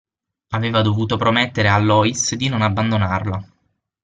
Aveva 0.47 0.81
dovuto 0.81 1.15
promettere 1.15 1.67
a 1.67 1.77
Loïs 1.77 2.33
di 2.33 2.49
non 2.49 2.63
abbandonarla. 2.63 3.43